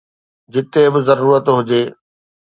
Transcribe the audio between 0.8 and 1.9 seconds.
به ضرورت هجي